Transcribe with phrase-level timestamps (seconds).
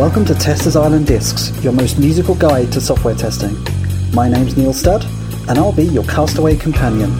[0.00, 3.54] Welcome to Testers Island Discs, your most musical guide to software testing.
[4.14, 5.04] My name's Neil Studd,
[5.46, 7.10] and I'll be your castaway companion.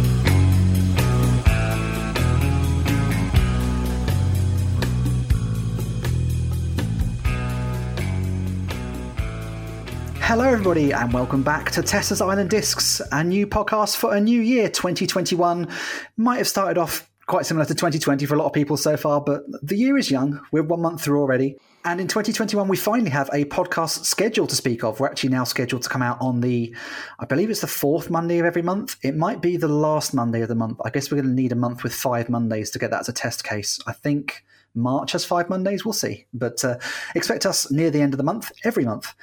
[10.22, 14.40] Hello, everybody, and welcome back to Testers Island Discs, a new podcast for a new
[14.40, 15.68] year 2021.
[16.16, 19.20] Might have started off quite similar to 2020 for a lot of people so far,
[19.20, 20.40] but the year is young.
[20.50, 21.58] We're one month through already.
[21.82, 25.00] And in 2021, we finally have a podcast schedule to speak of.
[25.00, 26.74] We're actually now scheduled to come out on the,
[27.18, 28.96] I believe it's the fourth Monday of every month.
[29.02, 30.78] It might be the last Monday of the month.
[30.84, 33.08] I guess we're going to need a month with five Mondays to get that as
[33.08, 33.78] a test case.
[33.86, 35.82] I think March has five Mondays.
[35.82, 36.26] We'll see.
[36.34, 36.76] But uh,
[37.14, 39.14] expect us near the end of the month, every month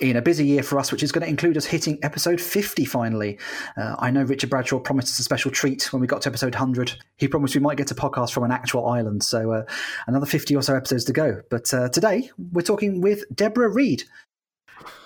[0.00, 2.84] in a busy year for us, which is going to include us hitting episode 50
[2.84, 3.38] finally.
[3.76, 6.54] Uh, I know Richard Bradshaw promised us a special treat when we got to episode
[6.54, 6.94] 100.
[7.16, 9.22] He promised we might get a podcast from an actual island.
[9.22, 9.64] So uh,
[10.06, 11.42] another 50 or so episodes to go.
[11.50, 14.04] But uh, today we're talking with Deborah Reid.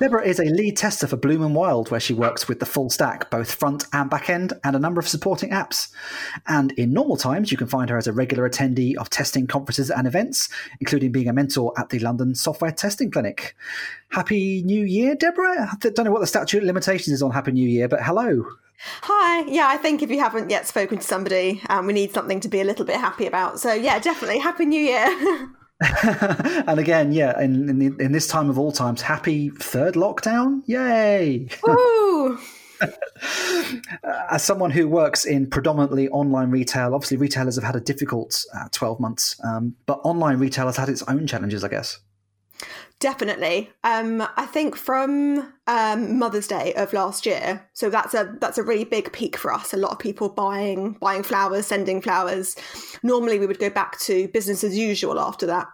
[0.00, 2.90] Deborah is a lead tester for Bloom and Wild, where she works with the full
[2.90, 5.88] stack, both front and back end, and a number of supporting apps.
[6.46, 9.90] And in normal times, you can find her as a regular attendee of testing conferences
[9.90, 10.48] and events,
[10.80, 13.56] including being a mentor at the London Software Testing Clinic.
[14.10, 15.70] Happy New Year, Deborah!
[15.72, 18.44] I don't know what the statute of limitations is on Happy New Year, but hello.
[19.02, 19.44] Hi.
[19.46, 22.48] Yeah, I think if you haven't yet spoken to somebody, um, we need something to
[22.48, 23.60] be a little bit happy about.
[23.60, 24.38] So, yeah, definitely.
[24.38, 25.48] Happy New Year.
[26.02, 30.62] and again, yeah, in in, the, in, this time of all times, happy third lockdown!
[30.66, 31.48] Yay!
[31.66, 32.38] Woo!
[34.30, 38.68] As someone who works in predominantly online retail, obviously retailers have had a difficult uh,
[38.70, 41.98] twelve months, um, but online retail has had its own challenges, I guess.
[43.04, 43.70] Definitely.
[43.84, 48.62] Um, I think from um, Mother's Day of last year, so that's a that's a
[48.62, 49.74] really big peak for us.
[49.74, 52.56] A lot of people buying buying flowers, sending flowers.
[53.02, 55.66] Normally, we would go back to business as usual after that,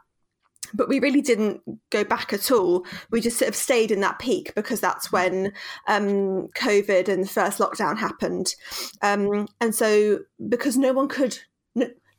[0.75, 1.61] but we really didn't
[1.91, 2.85] go back at all.
[3.13, 5.53] We just sort of stayed in that peak because that's when
[5.87, 8.57] um, COVID and the first lockdown happened,
[9.03, 10.19] um, and so
[10.49, 11.39] because no one could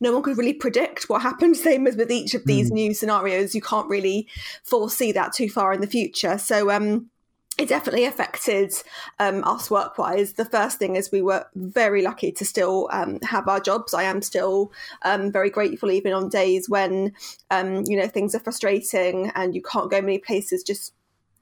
[0.01, 1.56] no one could really predict what happened.
[1.62, 2.73] Same as with each of these mm.
[2.73, 4.28] new scenarios, you can't really
[4.63, 6.38] foresee that too far in the future.
[6.38, 7.09] So, um,
[7.57, 8.73] it definitely affected
[9.19, 10.34] um, us work wise.
[10.34, 13.94] The first thing is we were very lucky to still um, have our jobs.
[13.94, 14.72] I am still
[15.03, 17.13] um, very grateful, even on days when
[17.51, 20.63] um, you know things are frustrating and you can't go many places.
[20.63, 20.94] Just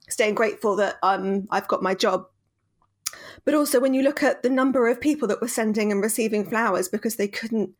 [0.08, 2.26] staying grateful that um, I've got my job.
[3.44, 6.44] But also, when you look at the number of people that were sending and receiving
[6.44, 7.70] flowers because they couldn't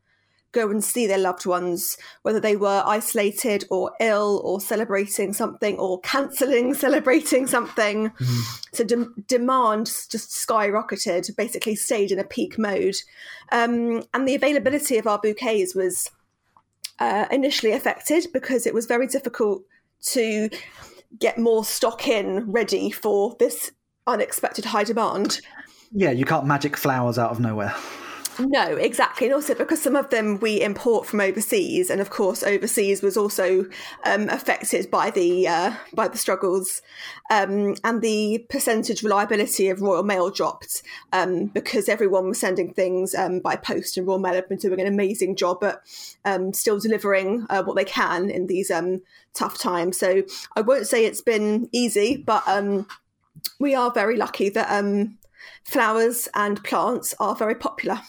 [0.52, 5.78] go and see their loved ones, whether they were isolated or ill or celebrating something
[5.78, 8.10] or cancelling celebrating something.
[8.10, 8.40] Mm-hmm.
[8.72, 12.96] So de- demand just skyrocketed, basically stayed in a peak mode.
[13.52, 16.10] Um, and the availability of our bouquets was
[16.98, 19.62] uh, initially affected because it was very difficult
[20.02, 20.50] to
[21.18, 23.72] get more stock in ready for this
[24.06, 25.40] unexpected high demand.
[25.92, 27.74] Yeah, you can't magic flowers out of nowhere.
[28.48, 29.26] No, exactly.
[29.26, 33.16] And also because some of them we import from overseas, and of course, overseas was
[33.16, 33.66] also
[34.04, 36.80] um, affected by the uh, by the struggles,
[37.30, 43.14] um, and the percentage reliability of Royal Mail dropped um, because everyone was sending things
[43.14, 45.82] um, by post, and Royal Mail have been doing an amazing job at
[46.24, 49.02] um, still delivering uh, what they can in these um,
[49.34, 49.98] tough times.
[49.98, 50.22] So
[50.56, 52.44] I won't say it's been easy, but
[53.58, 54.70] we are very lucky that
[55.64, 58.00] flowers and plants are very popular.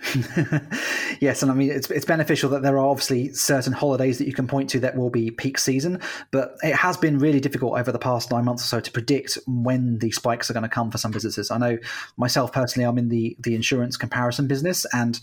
[1.20, 4.32] yes, and I mean it's it's beneficial that there are obviously certain holidays that you
[4.32, 6.00] can point to that will be peak season,
[6.30, 9.38] but it has been really difficult over the past nine months or so to predict
[9.46, 11.50] when the spikes are going to come for some businesses.
[11.50, 11.78] I know
[12.16, 15.20] myself personally, I'm in the the insurance comparison business, and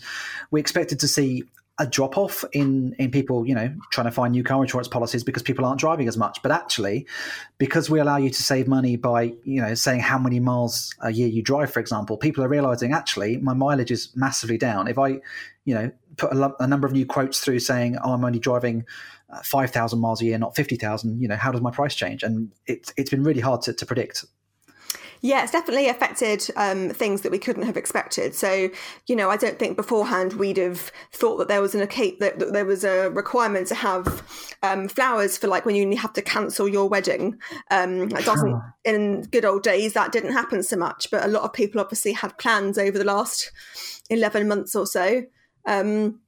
[0.50, 1.44] we expected to see
[1.80, 5.22] a drop off in in people, you know, trying to find new car insurance policies
[5.22, 6.42] because people aren't driving as much.
[6.42, 7.06] But actually,
[7.58, 11.10] because we allow you to save money by, you know, saying how many miles a
[11.10, 14.88] year you drive, for example, people are realizing actually my mileage is massively down.
[14.88, 15.20] If I,
[15.64, 18.84] you know, put a, a number of new quotes through saying, oh, I'm only driving
[19.30, 21.94] uh, five thousand miles a year, not fifty thousand, you know, how does my price
[21.94, 22.22] change?
[22.22, 24.24] And it's it's been really hard to, to predict.
[25.20, 28.34] Yeah, it's definitely affected um, things that we couldn't have expected.
[28.34, 28.70] So,
[29.06, 32.52] you know, I don't think beforehand we'd have thought that there was an that, that
[32.52, 34.22] there was a requirement to have
[34.62, 37.38] um, flowers for like when you have to cancel your wedding.
[37.70, 41.42] Um, it doesn't in good old days that didn't happen so much, but a lot
[41.42, 43.50] of people obviously had plans over the last
[44.10, 45.24] eleven months or so.
[45.66, 46.20] Um,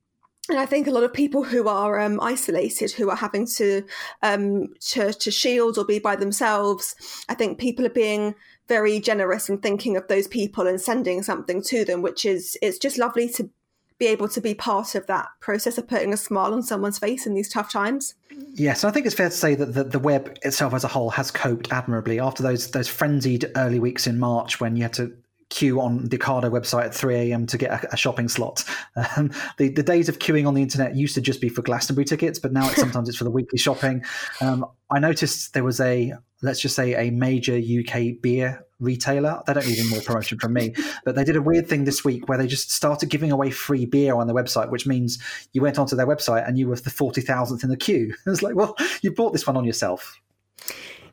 [0.49, 3.85] and I think a lot of people who are um, isolated, who are having to,
[4.23, 6.97] um, to to shield or be by themselves,
[7.29, 8.35] I think people are being
[8.71, 12.79] very generous and thinking of those people and sending something to them, which is it's
[12.79, 13.51] just lovely to
[13.99, 17.27] be able to be part of that process of putting a smile on someone's face
[17.27, 18.15] in these tough times.
[18.55, 21.11] Yes, I think it's fair to say that the, the web itself as a whole
[21.11, 25.13] has coped admirably after those those frenzied early weeks in March when you had to
[25.49, 27.45] queue on the Ocado website at 3 a.m.
[27.47, 28.65] to get a, a shopping slot.
[29.17, 32.05] Um, the, the days of queuing on the internet used to just be for Glastonbury
[32.05, 34.05] tickets, but now it's, sometimes it's for the weekly shopping.
[34.41, 39.43] Um, I noticed there was a, let's just say, a major UK beer retailer.
[39.47, 42.05] They don't need any more promotion from me, but they did a weird thing this
[42.05, 45.19] week where they just started giving away free beer on their website, which means
[45.53, 48.15] you went onto their website and you were the 40,000th in the queue.
[48.27, 50.21] It's like, well, you bought this one on yourself.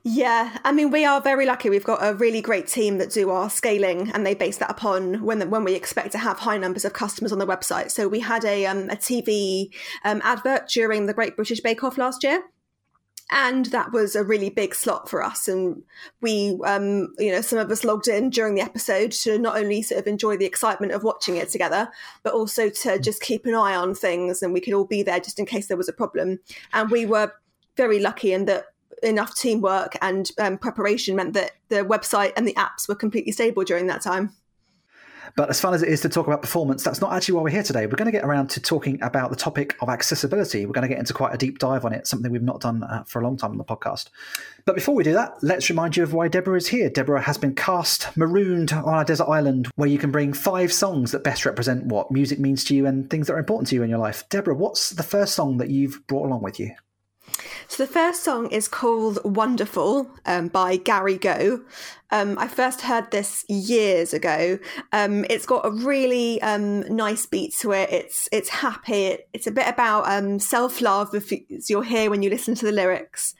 [0.03, 1.69] Yeah, I mean, we are very lucky.
[1.69, 5.21] We've got a really great team that do our scaling, and they base that upon
[5.23, 7.91] when when we expect to have high numbers of customers on the website.
[7.91, 9.73] So we had a um, a TV
[10.05, 12.41] um, advert during the Great British Bake Off last year,
[13.29, 15.47] and that was a really big slot for us.
[15.47, 15.83] And
[16.21, 19.81] we um, you know some of us logged in during the episode to not only
[19.81, 21.89] sort of enjoy the excitement of watching it together
[22.23, 25.19] but also to just keep an eye on things and we could all be there
[25.19, 26.39] just in case there was a problem.
[26.73, 27.33] And we were
[27.75, 28.65] very lucky in that
[29.03, 33.63] enough teamwork and um, preparation meant that the website and the apps were completely stable
[33.63, 34.33] during that time.
[35.37, 37.49] But as fun as it is to talk about performance, that's not actually why we're
[37.51, 37.85] here today.
[37.85, 40.65] We're going to get around to talking about the topic of accessibility.
[40.65, 42.81] We're going to get into quite a deep dive on it, something we've not done
[42.81, 44.09] uh, for a long time on the podcast.
[44.65, 46.89] But before we do that, let's remind you of why Deborah is here.
[46.89, 51.11] Deborah has been cast marooned on a desert island where you can bring five songs
[51.11, 53.83] that best represent what music means to you and things that are important to you
[53.83, 54.27] in your life.
[54.29, 56.71] Deborah, what's the first song that you've brought along with you?
[57.67, 61.61] So the first song is called Wonderful um, by Gary Go.
[62.11, 64.59] Um, I first heard this years ago.
[64.93, 67.89] Um, it's got a really um, nice beat to it.
[67.91, 69.17] It's it's happy.
[69.33, 72.71] It's a bit about um, self love, as you'll hear when you listen to the
[72.71, 73.35] lyrics.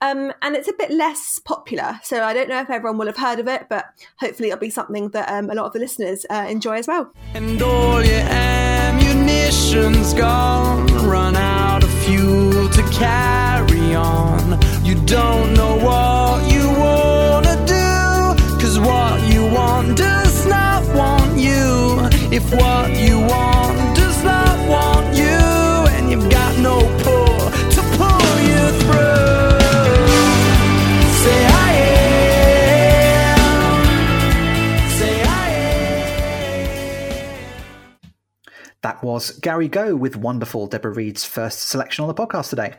[0.00, 3.16] Um, and it's a bit less popular, so I don't know if everyone will have
[3.16, 3.86] heard of it, but
[4.18, 7.10] hopefully it'll be something that a lot of the listeners uh, enjoy as well.
[8.94, 14.58] Ammunition's gone, run out of fuel to carry on.
[14.84, 22.08] You don't know what you wanna do, cause what you want does not want you.
[22.32, 25.38] If what you want does not want you,
[25.94, 27.38] and you've got no pull
[27.74, 29.53] to pull you through.
[38.84, 42.74] That was Gary Go with wonderful Deborah Reid's first selection on the podcast today.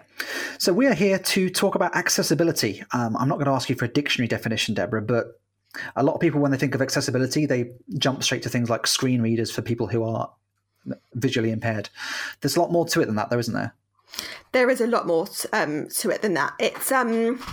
[0.60, 2.84] So we are here to talk about accessibility.
[2.92, 5.40] Um, I'm not going to ask you for a dictionary definition, Deborah, but
[5.96, 8.86] a lot of people, when they think of accessibility, they jump straight to things like
[8.86, 10.30] screen readers for people who are
[11.16, 11.90] visually impaired.
[12.42, 13.74] There's a lot more to it than that, though, isn't there?
[14.52, 16.54] There is a lot more um, to it than that.
[16.60, 17.44] It's um,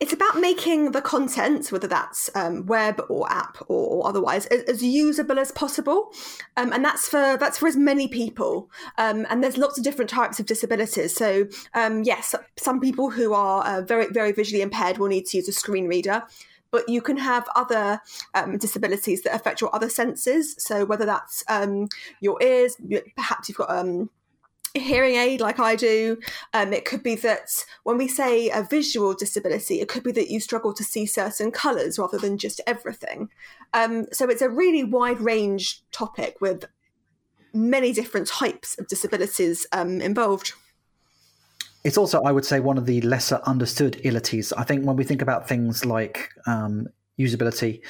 [0.00, 4.62] it's about making the content, whether that's um, web or app or, or otherwise, as,
[4.62, 6.12] as, usable as possible,
[6.56, 8.70] um, and that's for that's for as many people.
[8.96, 11.16] Um, and there's lots of different types of disabilities.
[11.16, 15.36] So um, yes, some people who are uh, very very visually impaired will need to
[15.36, 16.22] use a screen reader.
[16.70, 18.00] But you can have other
[18.34, 20.54] um, disabilities that affect your other senses.
[20.58, 21.88] So whether that's um,
[22.20, 22.76] your ears,
[23.16, 23.70] perhaps you've got
[24.78, 26.18] hearing aid like I do.
[26.54, 27.50] Um, it could be that
[27.84, 31.50] when we say a visual disability, it could be that you struggle to see certain
[31.50, 33.30] colours rather than just everything.
[33.74, 36.64] Um, so it's a really wide range topic with
[37.52, 40.52] many different types of disabilities um, involved.
[41.84, 44.52] It's also, I would say, one of the lesser understood illities.
[44.52, 46.88] I think when we think about things like um,
[47.18, 47.80] usability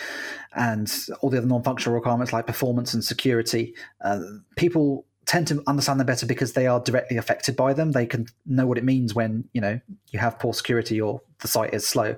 [0.54, 3.74] and all the other non-functional requirements like performance and security,
[4.04, 4.20] uh,
[4.56, 7.92] people tend to understand them better because they are directly affected by them.
[7.92, 9.78] They can know what it means when you know
[10.10, 12.16] you have poor security or the site is slow.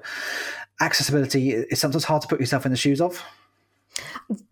[0.81, 3.23] Accessibility is sometimes hard to put yourself in the shoes of.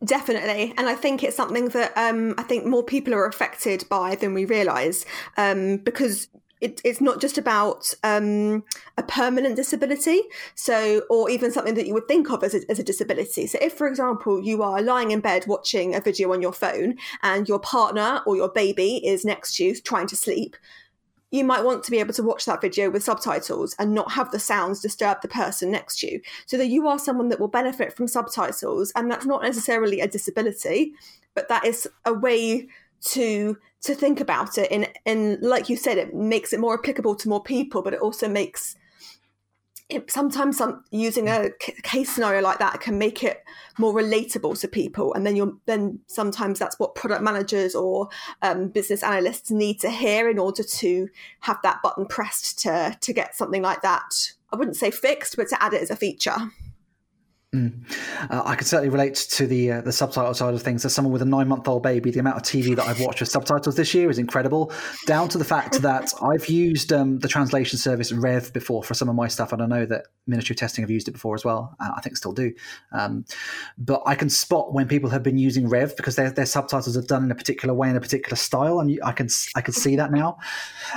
[0.05, 4.17] Definitely, and I think it's something that um, I think more people are affected by
[4.17, 6.29] than we realise um, because
[6.61, 8.65] it, it's not just about um,
[8.97, 10.21] a permanent disability,
[10.55, 13.47] so or even something that you would think of as a, as a disability.
[13.47, 16.97] So, if, for example, you are lying in bed watching a video on your phone
[17.23, 20.57] and your partner or your baby is next to you trying to sleep,
[21.31, 24.31] you might want to be able to watch that video with subtitles and not have
[24.31, 26.21] the sounds disturb the person next to you.
[26.47, 30.09] So that you are someone that will benefit from subtitles, and that's not necessarily a
[30.09, 30.95] disability,
[31.35, 32.69] but that is a way
[33.01, 37.15] to to think about it and and like you said it makes it more applicable
[37.15, 38.77] to more people but it also makes
[39.89, 41.51] it, sometimes some, using a
[41.83, 43.43] case scenario like that can make it
[43.79, 45.15] more relatable to people.
[45.15, 48.09] And then you're then sometimes that's what product managers or
[48.43, 51.09] um, business analysts need to hear in order to
[51.41, 55.49] have that button pressed to to get something like that i wouldn't say fixed but
[55.49, 56.37] to add it as a feature
[57.55, 57.83] Mm.
[58.31, 60.85] Uh, I can certainly relate to the uh, the subtitle side of things.
[60.85, 63.21] As someone with a nine month old baby, the amount of TV that I've watched
[63.21, 64.71] with subtitles this year is incredible.
[65.07, 69.09] Down to the fact that I've used um, the translation service Rev before for some
[69.09, 71.43] of my stuff, and I know that Ministry of Testing have used it before as
[71.43, 71.75] well.
[71.81, 72.53] Uh, I think still do.
[72.93, 73.25] Um,
[73.79, 77.03] but I can spot when people have been using Rev because their, their subtitles are
[77.03, 79.97] done in a particular way in a particular style, and I can I can see
[79.97, 80.37] that now.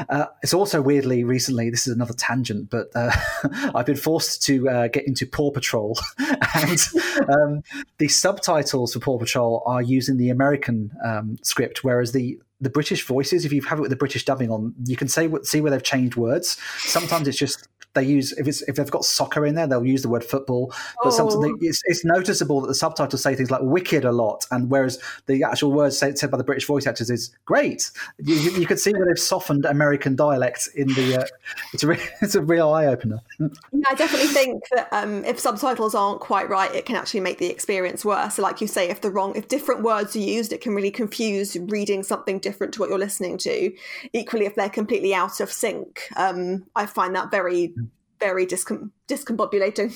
[0.10, 1.70] Uh, it's also weirdly recently.
[1.70, 3.12] This is another tangent, but uh,
[3.74, 5.98] I've been forced to uh, get into Paw Patrol.
[6.54, 6.80] and
[7.30, 7.64] um,
[7.98, 13.04] the subtitles for Paw Patrol are using the American um, script, whereas the the British
[13.04, 15.72] voices, if you have it with the British dubbing on, you can say see where
[15.72, 16.58] they've changed words.
[16.78, 20.02] Sometimes it's just they use if it's if they've got soccer in there, they'll use
[20.02, 20.74] the word football.
[21.04, 21.12] But oh.
[21.12, 25.00] sometimes it's, it's noticeable that the subtitles say things like "wicked" a lot, and whereas
[25.26, 28.66] the actual words said, said by the British voice actors is "great." You, you, you
[28.66, 31.22] can see where they've softened American dialect in the.
[31.22, 31.26] Uh,
[31.74, 33.20] it's a re- it's a real eye opener.
[33.40, 33.48] yeah,
[33.90, 37.48] I definitely think that um, if subtitles aren't quite right, it can actually make the
[37.48, 38.36] experience worse.
[38.36, 40.92] So, like you say, if the wrong if different words are used, it can really
[40.92, 43.74] confuse reading something different to what you're listening to.
[44.14, 47.74] Equally, if they're completely out of sync, um, I find that very
[48.22, 49.94] very discom- discombobulating.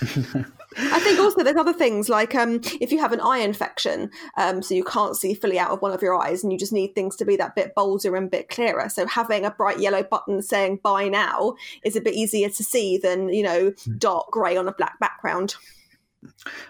[0.78, 4.62] I think also there's other things like um, if you have an eye infection, um,
[4.62, 6.94] so you can't see fully out of one of your eyes, and you just need
[6.94, 8.88] things to be that bit bolder and bit clearer.
[8.88, 12.98] So having a bright yellow button saying "buy now" is a bit easier to see
[12.98, 13.98] than you know hmm.
[13.98, 15.56] dark grey on a black background.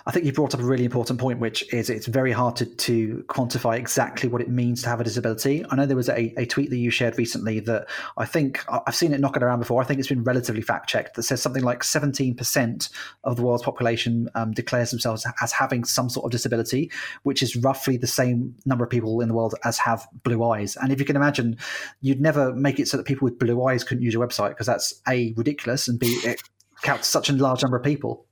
[0.07, 2.67] I think you brought up a really important point, which is it's very hard to,
[2.67, 5.65] to quantify exactly what it means to have a disability.
[5.69, 8.95] I know there was a, a tweet that you shared recently that I think I've
[8.95, 9.83] seen it knocking around before.
[9.83, 12.91] I think it's been relatively fact checked that says something like 17%
[13.25, 16.91] of the world's population um, declares themselves as having some sort of disability,
[17.25, 20.77] which is roughly the same number of people in the world as have blue eyes.
[20.77, 21.57] And if you can imagine,
[22.03, 24.69] you'd never make it so that people with blue eyes couldn't use your website because
[24.69, 26.41] that's A, ridiculous, and B, it
[26.83, 28.27] counts such a large number of people.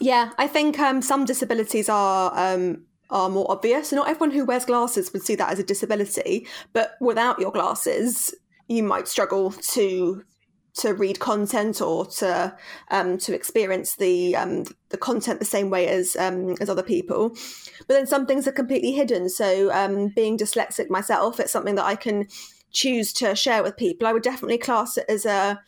[0.00, 3.92] Yeah, I think um, some disabilities are um, are more obvious.
[3.92, 8.34] not everyone who wears glasses would see that as a disability, but without your glasses,
[8.68, 10.22] you might struggle to
[10.74, 12.56] to read content or to
[12.90, 17.30] um, to experience the um, the content the same way as um, as other people.
[17.86, 19.28] But then some things are completely hidden.
[19.28, 22.28] So um, being dyslexic myself, it's something that I can
[22.70, 24.06] choose to share with people.
[24.06, 25.60] I would definitely class it as a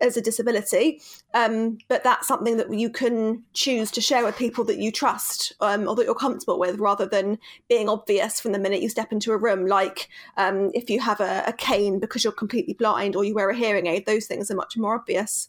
[0.00, 1.00] as a disability,
[1.34, 5.52] um, but that's something that you can choose to share with people that you trust
[5.60, 7.38] um, or that you're comfortable with, rather than
[7.68, 9.66] being obvious from the minute you step into a room.
[9.66, 13.50] Like um, if you have a, a cane because you're completely blind, or you wear
[13.50, 15.48] a hearing aid, those things are much more obvious.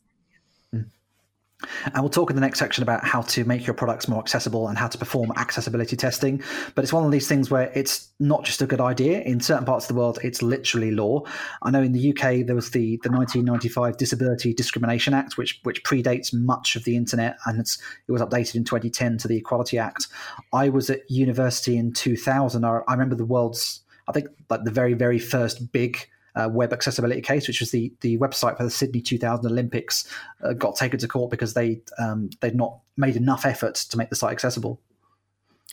[1.85, 4.67] And we'll talk in the next section about how to make your products more accessible
[4.67, 6.43] and how to perform accessibility testing.
[6.75, 9.21] But it's one of these things where it's not just a good idea.
[9.21, 11.23] In certain parts of the world, it's literally law.
[11.63, 15.83] I know in the UK there was the, the 1995 Disability Discrimination Act, which which
[15.83, 20.07] predates much of the internet, and it was updated in 2010 to the Equality Act.
[20.53, 22.65] I was at university in 2000.
[22.65, 26.73] I, I remember the world's I think like the very very first big uh, web
[26.73, 30.07] accessibility case, which was the the website for the Sydney 2000 Olympics,
[30.43, 34.09] uh, got taken to court because they um, they'd not made enough efforts to make
[34.09, 34.79] the site accessible.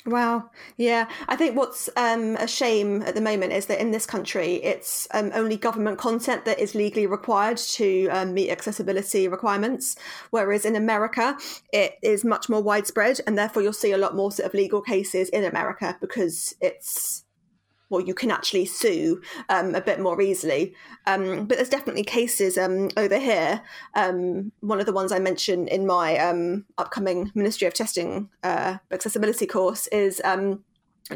[0.07, 0.51] Wow.
[0.77, 1.09] Yeah.
[1.29, 5.09] I think what's um, a shame at the moment is that in this country, it's
[5.13, 9.97] um, only government content that is legally required to um, meet accessibility requirements.
[10.29, 11.39] Whereas in America,
[11.73, 13.21] it is much more widespread.
[13.27, 17.24] And therefore, you'll see a lot more sort of legal cases in America because it's
[17.91, 20.75] well, you can actually sue um, a bit more easily.
[21.07, 23.63] Um, but there's definitely cases um, over here.
[23.95, 28.79] Um, one of the ones I mentioned in my um, upcoming Ministry of Testing uh,
[28.91, 30.21] accessibility course is.
[30.25, 30.65] Um,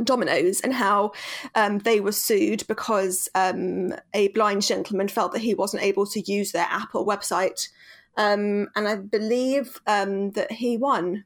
[0.04, 1.12] Domino's and how
[1.54, 6.66] they were sued because a blind gentleman felt that he wasn't able to use their
[6.68, 7.68] app or website,
[8.14, 11.24] and I believe that he won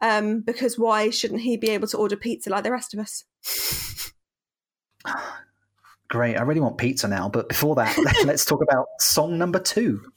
[0.00, 3.22] because why shouldn't he be able to order pizza like the rest of us?
[6.08, 6.36] Great.
[6.36, 7.28] I really want pizza now.
[7.28, 10.12] But before that, let's talk about song number two.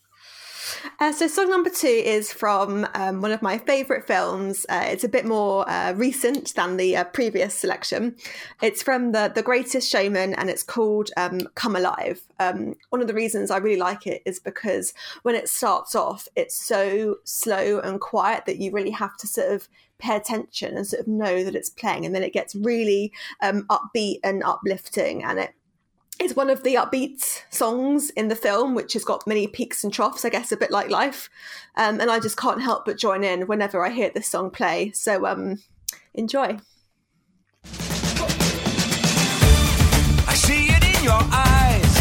[1.00, 4.66] Uh, so, song number two is from um, one of my favourite films.
[4.70, 8.16] Uh, it's a bit more uh, recent than the uh, previous selection.
[8.62, 13.08] It's from the the Greatest Showman, and it's called um, "Come Alive." Um, one of
[13.08, 14.94] the reasons I really like it is because
[15.24, 19.52] when it starts off, it's so slow and quiet that you really have to sort
[19.52, 19.68] of
[20.00, 23.66] pay attention and sort of know that it's playing, and then it gets really um,
[23.70, 25.54] upbeat and uplifting, and it
[26.20, 29.94] it's one of the upbeat songs in the film, which has got many peaks and
[29.94, 31.30] troughs, I guess, a bit like life.
[31.76, 34.92] Um, and I just can't help but join in whenever I hear this song play.
[34.96, 35.62] So um,
[36.16, 36.58] enjoy.
[40.28, 41.96] I see it in your eyes.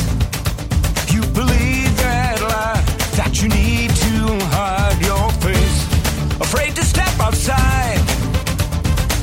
[1.12, 2.82] You believe that lie
[3.16, 6.40] that you need to hide your face.
[6.40, 8.00] Afraid to step outside.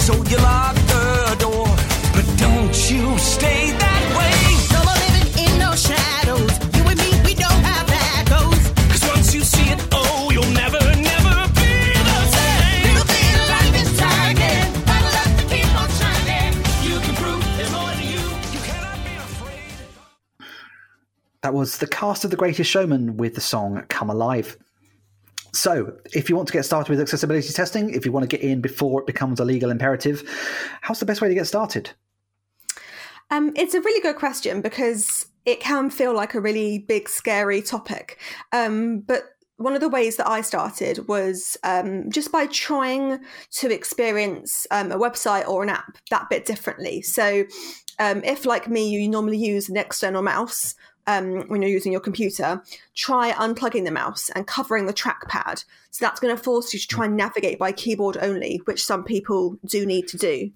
[0.02, 1.68] So you lock the door.
[2.14, 3.83] But don't you stay there.
[21.44, 24.56] That was the cast of The Greatest Showman with the song Come Alive.
[25.52, 28.44] So, if you want to get started with accessibility testing, if you want to get
[28.44, 30.24] in before it becomes a legal imperative,
[30.80, 31.92] how's the best way to get started?
[33.30, 37.62] Um, it's a really good question because it can feel like a really big, scary
[37.62, 38.20] topic.
[38.54, 39.24] Um, but
[39.58, 43.20] one of the ways that I started was um, just by trying
[43.52, 47.02] to experience um, a website or an app that bit differently.
[47.02, 47.44] So,
[48.00, 50.74] um, if like me, you normally use an external mouse
[51.08, 52.62] um, when you're using your computer,
[52.96, 55.66] try unplugging the mouse and covering the trackpad.
[55.92, 59.04] So that's going to force you to try and navigate by keyboard only, which some
[59.04, 60.52] people do need to do.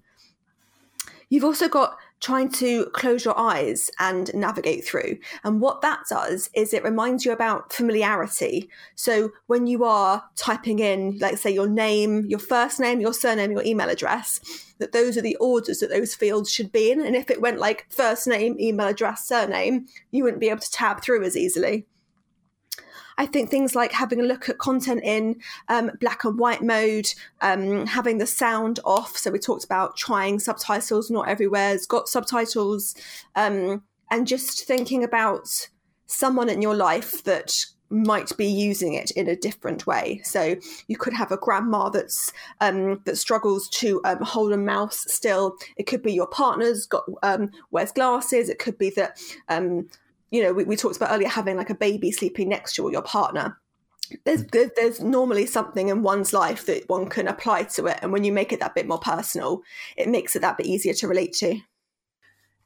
[1.28, 5.18] You've also got trying to close your eyes and navigate through.
[5.44, 8.68] And what that does is it reminds you about familiarity.
[8.94, 13.52] So when you are typing in, like say your name, your first name, your surname,
[13.52, 14.40] your email address,
[14.78, 17.00] that those are the orders that those fields should be in.
[17.00, 20.70] And if it went like first name, email address, surname, you wouldn't be able to
[20.70, 21.86] tab through as easily.
[23.18, 27.08] I think things like having a look at content in um, black and white mode,
[27.40, 29.16] um, having the sound off.
[29.16, 31.10] So we talked about trying subtitles.
[31.10, 32.94] Not everywhere's got subtitles,
[33.34, 35.68] um, and just thinking about
[36.06, 37.52] someone in your life that
[37.90, 40.20] might be using it in a different way.
[40.24, 40.56] So
[40.88, 45.56] you could have a grandma that's um, that struggles to um, hold a mouse still.
[45.76, 48.48] It could be your partner's got um, wears glasses.
[48.48, 49.88] It could be that um,
[50.30, 52.88] you know, we, we talked about earlier having like a baby sleeping next to you
[52.88, 53.58] or your partner.
[54.24, 54.44] There's
[54.76, 58.32] there's normally something in one's life that one can apply to it, and when you
[58.32, 59.62] make it that bit more personal,
[59.96, 61.60] it makes it that bit easier to relate to.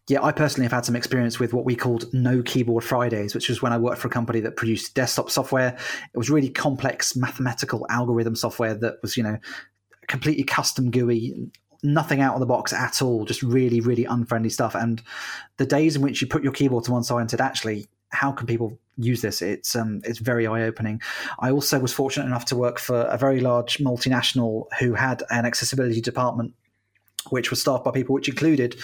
[0.08, 3.48] Yeah, I personally have had some experience with what we called No Keyboard Fridays, which
[3.48, 5.76] was when I worked for a company that produced desktop software.
[6.12, 9.38] It was really complex mathematical algorithm software that was, you know,
[10.08, 11.50] completely custom GUI,
[11.82, 14.74] nothing out of the box at all, just really, really unfriendly stuff.
[14.74, 15.02] And
[15.56, 18.30] the days in which you put your keyboard to one side and said, actually, how
[18.30, 19.42] can people use this?
[19.42, 21.00] It's um, it's very eye opening.
[21.38, 25.46] I also was fortunate enough to work for a very large multinational who had an
[25.46, 26.54] accessibility department
[27.32, 28.76] which was staffed by people, which included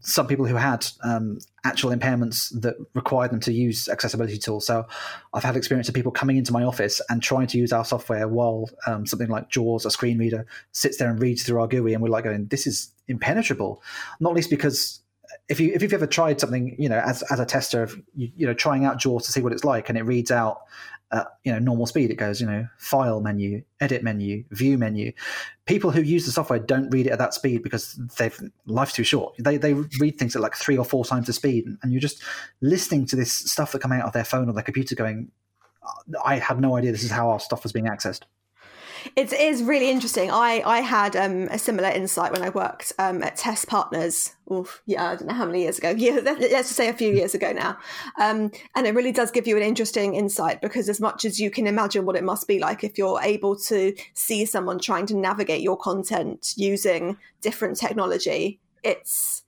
[0.00, 4.66] some people who had um, actual impairments that required them to use accessibility tools.
[4.66, 4.86] So
[5.34, 8.26] I've had experience of people coming into my office and trying to use our software
[8.26, 11.92] while um, something like JAWS, a screen reader, sits there and reads through our GUI,
[11.92, 13.82] and we're like going, "This is impenetrable."
[14.18, 15.00] Not least because
[15.50, 18.30] if you if you've ever tried something, you know, as as a tester of you,
[18.34, 20.62] you know trying out JAWS to see what it's like, and it reads out
[21.12, 22.10] at you know normal speed.
[22.10, 25.12] It goes you know file menu, edit menu, view menu.
[25.66, 29.04] People who use the software don't read it at that speed because they've life's too
[29.04, 29.34] short.
[29.38, 32.22] They they read things at like three or four times the speed, and you're just
[32.60, 35.30] listening to this stuff that come out of their phone or their computer, going,
[36.24, 38.22] "I had no idea this is how our stuff was being accessed."
[39.16, 40.30] It is really interesting.
[40.30, 44.34] I I had um, a similar insight when I worked um, at Test Partners.
[44.52, 45.90] Oof, yeah, I don't know how many years ago.
[45.96, 47.78] Yeah, let's just say a few years ago now.
[48.20, 51.50] Um, and it really does give you an interesting insight because as much as you
[51.50, 55.16] can imagine what it must be like if you're able to see someone trying to
[55.16, 59.44] navigate your content using different technology, it's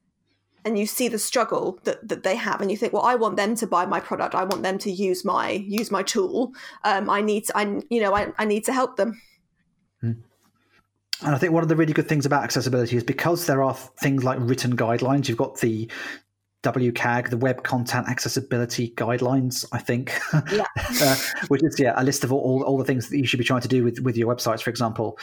[0.64, 3.36] and you see the struggle that, that they have and you think well i want
[3.36, 6.52] them to buy my product i want them to use my use my tool
[6.84, 9.20] um, i need to, i you know I, I need to help them
[10.02, 13.74] and I think one of the really good things about accessibility is because there are
[13.74, 15.88] things like written guidelines, you've got the
[16.62, 20.16] WCAG, the Web Content Accessibility Guidelines, I think,
[20.52, 20.64] yeah.
[20.76, 21.16] uh,
[21.48, 23.62] which is yeah a list of all, all the things that you should be trying
[23.62, 25.18] to do with, with your websites, for example.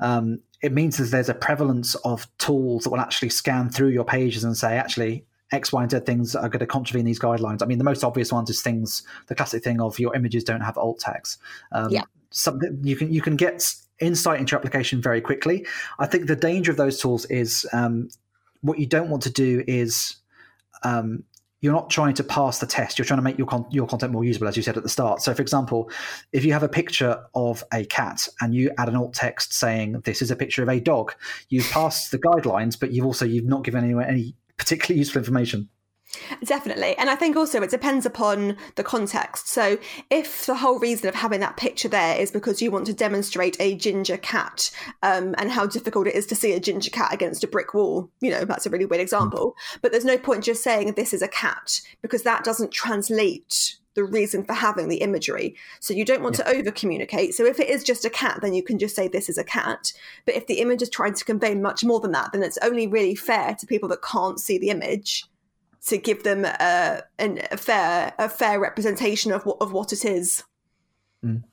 [0.00, 4.04] Um, it means that there's a prevalence of tools that will actually scan through your
[4.04, 7.62] pages and say, actually, X, Y, and Z things are going to contravene these guidelines.
[7.62, 10.62] I mean, the most obvious ones is things, the classic thing of your images don't
[10.62, 11.38] have alt tags.
[11.72, 12.02] Um, yeah.
[12.30, 15.66] Something you can you can get insight into application very quickly.
[15.98, 18.08] I think the danger of those tools is um,
[18.62, 20.16] what you don't want to do is
[20.82, 21.24] um,
[21.60, 22.98] you're not trying to pass the test.
[22.98, 24.88] You're trying to make your con- your content more usable, as you said at the
[24.88, 25.22] start.
[25.22, 25.90] So, for example,
[26.32, 30.02] if you have a picture of a cat and you add an alt text saying
[30.04, 31.14] this is a picture of a dog,
[31.48, 35.68] you've passed the guidelines, but you've also you've not given anyone any particularly useful information.
[36.44, 36.96] Definitely.
[36.96, 39.48] And I think also it depends upon the context.
[39.48, 39.78] So,
[40.10, 43.56] if the whole reason of having that picture there is because you want to demonstrate
[43.60, 44.70] a ginger cat
[45.02, 48.10] um, and how difficult it is to see a ginger cat against a brick wall,
[48.20, 49.54] you know, that's a really weird example.
[49.74, 49.78] Mm.
[49.82, 54.04] But there's no point just saying this is a cat because that doesn't translate the
[54.04, 55.54] reason for having the imagery.
[55.80, 56.44] So you don't want yeah.
[56.44, 57.34] to over communicate.
[57.34, 59.44] So if it is just a cat, then you can just say this is a
[59.44, 59.92] cat.
[60.26, 62.86] But if the image is trying to convey much more than that, then it's only
[62.86, 65.24] really fair to people that can't see the image
[65.86, 70.44] to give them a, a fair a fair representation of what of what it is.
[71.24, 71.44] Mm.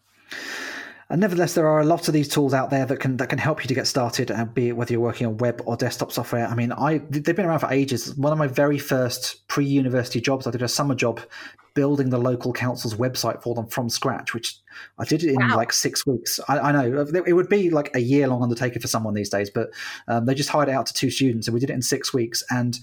[1.09, 3.37] And nevertheless, there are a lot of these tools out there that can that can
[3.37, 6.13] help you to get started, uh, be it whether you're working on web or desktop
[6.13, 6.47] software.
[6.47, 8.15] I mean, I they've been around for ages.
[8.15, 11.19] One of my very first pre-university jobs, I did a summer job
[11.73, 14.57] building the local council's website for them from scratch, which
[14.97, 15.55] I did it in wow.
[15.55, 16.39] like six weeks.
[16.47, 19.49] I, I, know it would be like a year long undertaking for someone these days,
[19.49, 19.69] but
[20.07, 22.13] um, they just hired it out to two students, and we did it in six
[22.13, 22.43] weeks.
[22.49, 22.77] And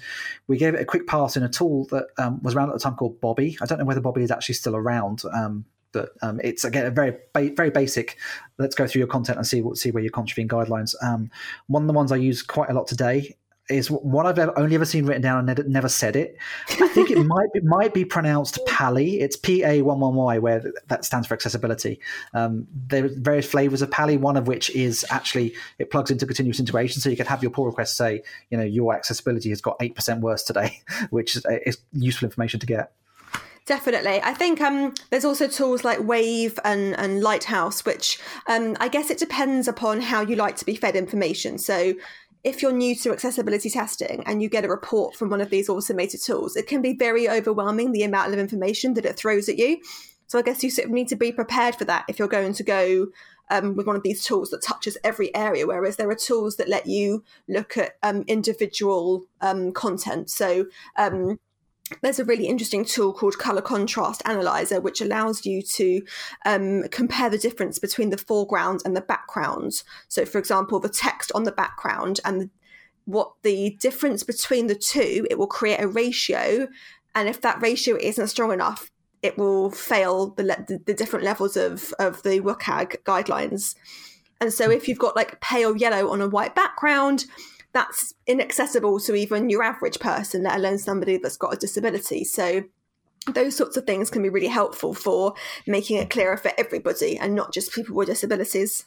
[0.46, 2.81] we gave it a quick pass in a tool that um, was around at the
[2.81, 3.57] time called Bobby.
[3.61, 5.22] I don't know whether Bobby is actually still around.
[5.33, 8.18] Um, but um, it's again a very ba- very basic.
[8.59, 10.94] Let's go through your content and see what see where you're contributing guidelines.
[11.03, 11.31] Um,
[11.66, 13.35] one of the ones I use quite a lot today
[13.68, 16.37] is what I've ever, only ever seen written down and never said it.
[16.68, 19.20] I think it might be, might be pronounced Pally.
[19.20, 22.00] It's P A one one Y, where that stands for accessibility.
[22.35, 24.16] Um, there are various flavors of Pally.
[24.16, 27.50] One of which is actually it plugs into continuous integration, so you can have your
[27.50, 31.46] pull request say, you know, your accessibility has got eight percent worse today, which is,
[31.66, 32.92] is useful information to get.
[33.68, 34.22] Definitely.
[34.22, 39.11] I think um, there's also tools like Wave and, and Lighthouse, which um, I guess
[39.11, 41.59] it depends upon how you like to be fed information.
[41.59, 41.92] So
[42.49, 45.69] if you're new to accessibility testing and you get a report from one of these
[45.69, 49.59] automated tools, it can be very overwhelming the amount of information that it throws at
[49.59, 49.79] you.
[50.29, 52.55] So I guess you sort of need to be prepared for that if you're going
[52.55, 53.09] to go
[53.51, 56.69] um, with one of these tools that touches every area, whereas there are tools that
[56.69, 60.31] let you look at um, individual um, content.
[60.31, 61.39] So um,
[62.03, 66.03] there's a really interesting tool called Color Contrast Analyzer, which allows you to
[66.44, 69.83] um, compare the difference between the foreground and the background.
[70.09, 72.51] So, for example, the text on the background and
[73.05, 76.68] what the difference between the two, it will create a ratio.
[77.14, 78.90] And if that ratio isn't strong enough,
[79.22, 83.74] it will fail the, the, the different levels of, of the WCAG guidelines.
[84.40, 87.24] And so, if you've got like pale yellow on a white background,
[87.72, 92.24] that's inaccessible to even your average person, let alone somebody that's got a disability.
[92.24, 92.64] So
[93.35, 95.35] those sorts of things can be really helpful for
[95.66, 98.87] making it clearer for everybody and not just people with disabilities.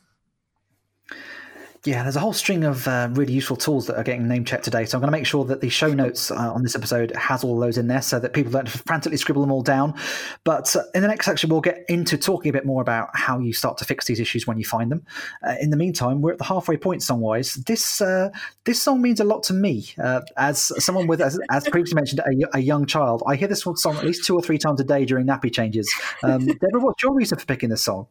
[1.84, 4.66] Yeah, there's a whole string of uh, really useful tools that are getting name checked
[4.66, 4.86] today.
[4.86, 7.44] So I'm going to make sure that the show notes uh, on this episode has
[7.44, 9.96] all those in there so that people don't frantically scribble them all down.
[10.44, 13.40] But uh, in the next section, we'll get into talking a bit more about how
[13.40, 15.04] you start to fix these issues when you find them.
[15.42, 17.56] Uh, in the meantime, we're at the halfway point song wise.
[17.56, 18.30] This uh,
[18.64, 19.92] this song means a lot to me
[20.38, 23.24] as someone with, as, as previously mentioned, a, a, young child.
[23.26, 25.92] I hear this song at least two or three times a day during nappy changes.
[26.22, 28.08] Um, Deborah, what's your reason for picking this song?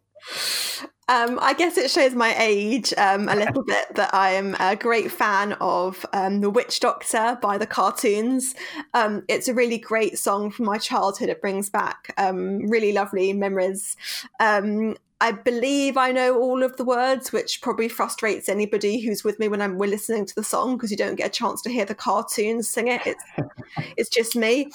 [1.10, 4.76] Um, I guess it shows my age um, a little bit that I am a
[4.76, 8.54] great fan of um, The Witch Doctor by the cartoons.
[8.94, 11.28] Um, it's a really great song from my childhood.
[11.28, 13.96] It brings back um, really lovely memories.
[14.38, 19.40] Um, I believe I know all of the words, which probably frustrates anybody who's with
[19.40, 21.70] me when I'm we're listening to the song because you don't get a chance to
[21.70, 23.02] hear the cartoons sing it.
[23.04, 23.24] It's
[23.96, 24.70] it's just me.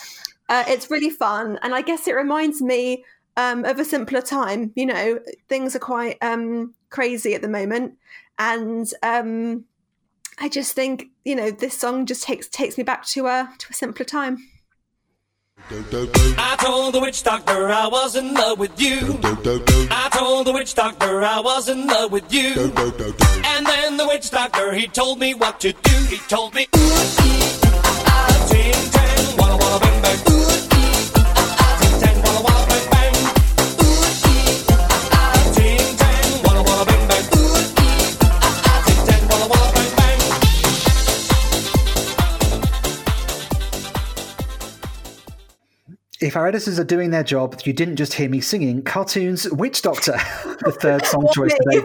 [0.50, 3.06] Uh, it's really fun, and I guess it reminds me
[3.38, 4.72] um, of a simpler time.
[4.76, 5.20] You know,
[5.50, 7.94] things are quite um, crazy at the moment,
[8.38, 9.66] and um,
[10.40, 13.68] I just think you know this song just takes takes me back to a to
[13.70, 14.38] a simpler time.
[15.68, 19.18] I told the witch doctor I was in love with you.
[19.24, 22.54] I told the witch doctor I was in love with you.
[22.54, 25.96] And then the witch doctor he told me what to do.
[26.10, 27.60] He told me, ooh, ee,
[28.06, 30.35] ah, ting, tang, walla walla bang bang.
[46.22, 49.82] If our editors are doing their job, you didn't just hear me singing cartoons Witch
[49.82, 50.14] Doctor,
[50.64, 51.82] the third song choice today.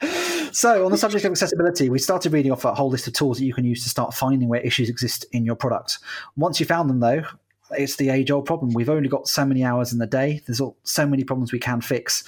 [0.52, 3.38] so, on the subject of accessibility, we started reading off a whole list of tools
[3.38, 5.98] that you can use to start finding where issues exist in your product.
[6.36, 7.24] Once you found them, though,
[7.72, 8.72] it's the age old problem.
[8.72, 11.80] We've only got so many hours in the day, there's so many problems we can
[11.80, 12.24] fix.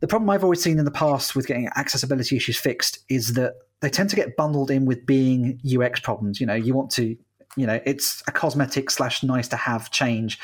[0.00, 3.54] The problem I've always seen in the past with getting accessibility issues fixed is that
[3.80, 6.40] they tend to get bundled in with being UX problems.
[6.40, 7.16] You know, you want to
[7.56, 10.38] you know it's a cosmetic slash nice to have change.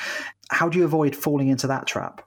[0.51, 2.23] How do you avoid falling into that trap?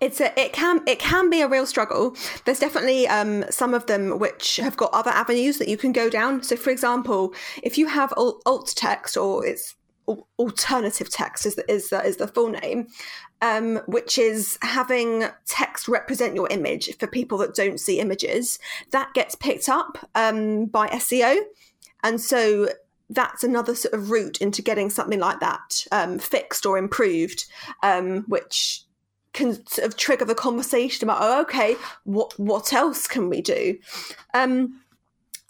[0.00, 2.16] It's a it can it can be a real struggle.
[2.44, 6.10] There's definitely um, some of them which have got other avenues that you can go
[6.10, 6.42] down.
[6.42, 9.74] So for example if you have alt text or it's
[10.38, 12.86] alternative text is the, is the, is the full name
[13.42, 18.58] um, which is having text represent your image for people that don't see images
[18.92, 21.36] that gets picked up um, by seo
[22.04, 22.68] and so
[23.08, 27.46] that's another sort of route into getting something like that um, fixed or improved,
[27.82, 28.82] um, which
[29.32, 33.78] can sort of trigger the conversation about, oh, okay, what what else can we do?
[34.34, 34.80] Um,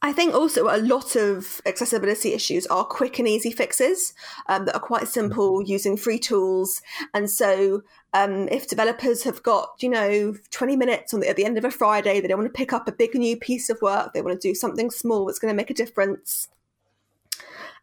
[0.03, 4.13] I think also a lot of accessibility issues are quick and easy fixes
[4.47, 6.83] um, that are quite simple using free tools.
[7.15, 11.57] And so, um, if developers have got, you know, 20 minutes the, at the end
[11.57, 14.13] of a Friday, they don't want to pick up a big new piece of work,
[14.13, 16.49] they want to do something small that's going to make a difference,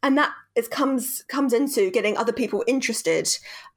[0.04, 3.28] and that it comes comes into getting other people interested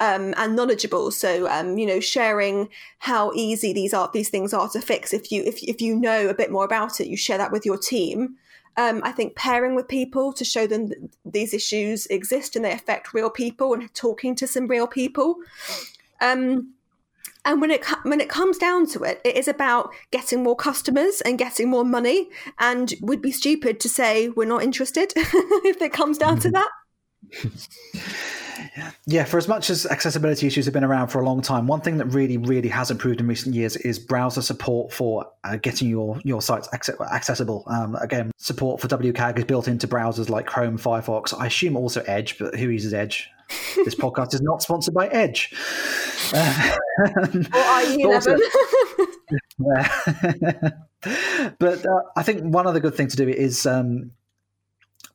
[0.00, 1.10] um, and knowledgeable.
[1.10, 5.14] So um, you know, sharing how easy these are these things are to fix.
[5.14, 7.64] If you if if you know a bit more about it, you share that with
[7.64, 8.36] your team.
[8.78, 10.90] Um, I think pairing with people to show them
[11.24, 15.36] these issues exist and they affect real people and talking to some real people.
[16.20, 16.74] Um,
[17.46, 21.22] and when it when it comes down to it, it is about getting more customers
[21.22, 22.28] and getting more money.
[22.58, 26.70] And would be stupid to say we're not interested if it comes down to that.
[29.06, 31.80] Yeah, for as much as accessibility issues have been around for a long time, one
[31.80, 35.88] thing that really, really has improved in recent years is browser support for uh, getting
[35.88, 37.64] your your sites accessible.
[37.66, 41.38] Um, again, support for WCAG is built into browsers like Chrome, Firefox.
[41.38, 43.30] I assume also Edge, but who uses Edge?
[43.76, 45.54] This podcast is not sponsored by Edge.
[46.32, 47.04] Uh, or
[47.84, 48.40] IE11.
[51.58, 54.12] but uh, I think one other good thing to do is um,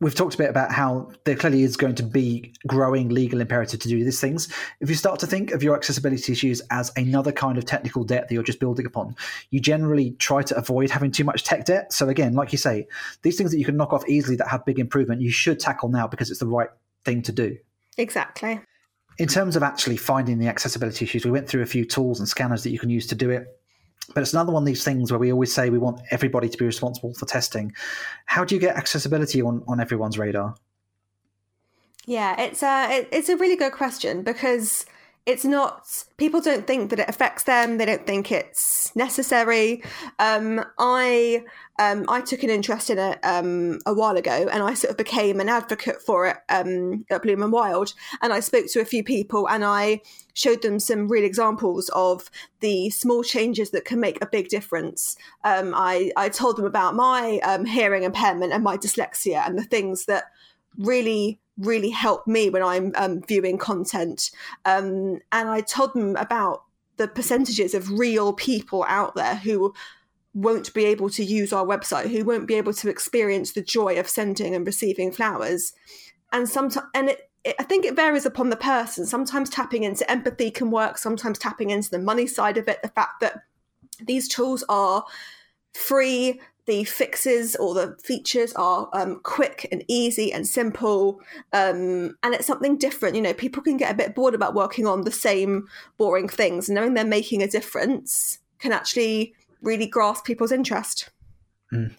[0.01, 3.79] we've talked a bit about how there clearly is going to be growing legal imperative
[3.81, 4.49] to do these things.
[4.81, 8.27] If you start to think of your accessibility issues as another kind of technical debt
[8.27, 9.15] that you're just building upon,
[9.51, 11.93] you generally try to avoid having too much tech debt.
[11.93, 12.87] So again, like you say,
[13.21, 15.89] these things that you can knock off easily that have big improvement, you should tackle
[15.89, 16.69] now because it's the right
[17.05, 17.57] thing to do.
[17.97, 18.61] Exactly.
[19.17, 22.27] In terms of actually finding the accessibility issues, we went through a few tools and
[22.27, 23.47] scanners that you can use to do it.
[24.13, 26.57] But it's another one of these things where we always say we want everybody to
[26.57, 27.73] be responsible for testing.
[28.25, 30.55] How do you get accessibility on, on everyone's radar?
[32.05, 34.85] Yeah, it's a it's a really good question because
[35.25, 39.83] it's not people don't think that it affects them they don't think it's necessary.
[40.19, 41.43] Um, i
[41.79, 44.97] um, i took an interest in it um, a while ago and i sort of
[44.97, 47.93] became an advocate for it um, at Bloom and Wild.
[48.21, 50.01] And i spoke to a few people and i
[50.33, 52.29] showed them some real examples of
[52.61, 55.17] the small changes that can make a big difference.
[55.43, 59.63] Um, I, I told them about my um, hearing impairment and my dyslexia and the
[59.63, 60.25] things that
[60.77, 64.31] really really help me when I'm um, viewing content.
[64.65, 66.63] Um, and I told them about
[66.97, 69.73] the percentages of real people out there who
[70.33, 73.99] won't be able to use our website, who won't be able to experience the joy
[73.99, 75.73] of sending and receiving flowers.
[76.31, 79.05] And sometimes, and it, it, I think it varies upon the person.
[79.05, 80.97] Sometimes tapping into empathy can work.
[80.97, 83.43] Sometimes tapping into the money side of it, the fact that
[84.05, 85.03] these tools are
[85.73, 86.41] free
[86.71, 91.19] the fixes or the features are um, quick and easy and simple
[91.51, 93.13] um, and it's something different.
[93.13, 96.69] You know people can get a bit bored about working on the same boring things
[96.69, 101.09] knowing they're making a difference can actually really grasp people's interest
[101.73, 101.93] Mm.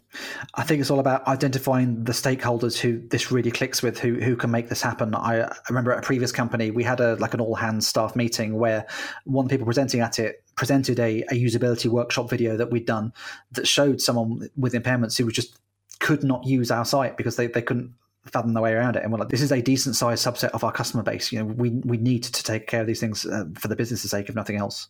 [0.54, 4.36] I think it's all about identifying the stakeholders who this really clicks with, who who
[4.36, 5.14] can make this happen.
[5.14, 8.14] I, I remember at a previous company we had a like an all hands staff
[8.14, 8.86] meeting where
[9.24, 12.84] one of the people presenting at it presented a, a usability workshop video that we'd
[12.84, 13.14] done
[13.52, 15.58] that showed someone with impairments who just
[16.00, 17.94] could not use our site because they, they couldn't
[18.26, 19.02] fathom their way around it.
[19.02, 21.32] And we're like, this is a decent sized subset of our customer base.
[21.32, 24.10] You know, we we need to take care of these things uh, for the business's
[24.10, 24.88] sake, if nothing else.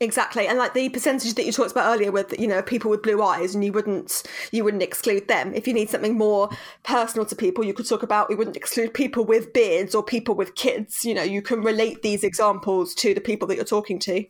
[0.00, 3.02] Exactly, and like the percentage that you talked about earlier, with you know people with
[3.02, 5.54] blue eyes, and you wouldn't you wouldn't exclude them.
[5.54, 6.50] If you need something more
[6.82, 10.34] personal to people, you could talk about we wouldn't exclude people with beards or people
[10.34, 11.04] with kids.
[11.04, 14.24] You know, you can relate these examples to the people that you're talking to.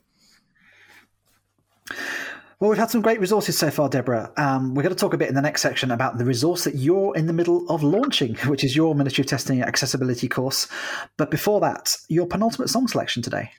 [2.59, 4.31] Well, we've had some great resources so far, Deborah.
[4.37, 6.75] Um, we're going to talk a bit in the next section about the resource that
[6.75, 10.69] you're in the middle of launching, which is your Ministry of Testing Accessibility course.
[11.17, 13.51] But before that, your penultimate song selection today.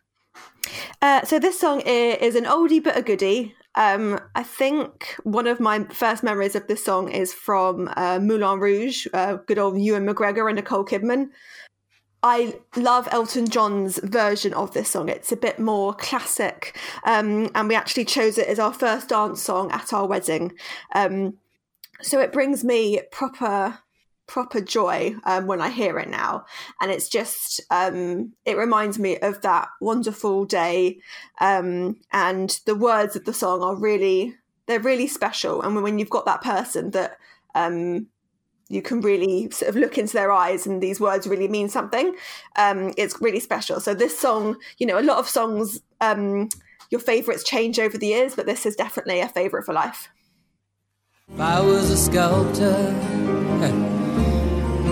[1.02, 3.54] Uh, so this song is an oldie but a goodie.
[3.76, 8.60] Um, I think one of my first memories of this song is from uh, Moulin
[8.60, 11.30] Rouge, uh, good old Ewan McGregor and Nicole Kidman.
[12.22, 15.08] I love Elton John's version of this song.
[15.08, 19.42] It's a bit more classic, um, and we actually chose it as our first dance
[19.42, 20.52] song at our wedding.
[20.94, 21.34] Um,
[22.00, 23.80] so it brings me proper
[24.26, 26.44] proper joy um, when I hear it now.
[26.80, 30.98] And it's just, um, it reminds me of that wonderful day.
[31.40, 34.34] Um, and the words of the song are really,
[34.66, 35.62] they're really special.
[35.62, 37.18] And when you've got that person that
[37.54, 38.06] um,
[38.68, 42.14] you can really sort of look into their eyes and these words really mean something,
[42.56, 43.78] um, it's really special.
[43.80, 46.48] So this song, you know, a lot of songs, um,
[46.90, 50.08] your favourites change over the years, but this is definitely a favourite for life.
[51.28, 52.94] If I was a sculptor,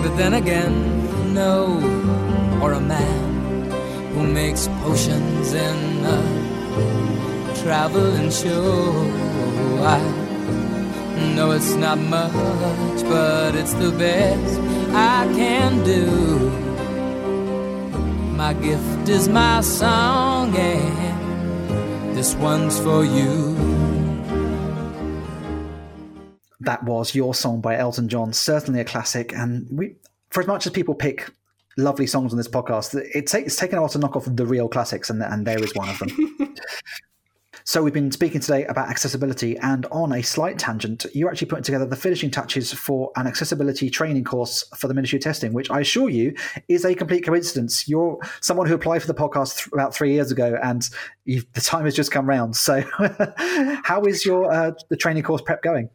[0.03, 1.79] but then again, no,
[2.61, 3.71] or a man
[4.13, 8.91] who makes potions in a traveling show.
[9.81, 9.99] I
[11.35, 14.59] know it's not much, but it's the best
[14.93, 16.05] I can do.
[18.35, 23.72] My gift is my song, and this one's for you.
[26.63, 29.33] That was Your Song by Elton John, certainly a classic.
[29.33, 29.95] And we,
[30.29, 31.29] for as much as people pick
[31.77, 34.45] lovely songs on this podcast, it take, it's taken a while to knock off the
[34.45, 36.55] real classics, and, and there is one of them.
[37.65, 41.63] So we've been speaking today about accessibility, and on a slight tangent, you're actually putting
[41.63, 45.71] together the finishing touches for an accessibility training course for the Ministry of Testing, which
[45.71, 46.35] I assure you
[46.67, 47.87] is a complete coincidence.
[47.87, 50.89] You're someone who applied for the podcast th- about three years ago, and
[51.25, 52.57] the time has just come round.
[52.57, 52.83] So,
[53.83, 55.89] how is your uh, the training course prep going?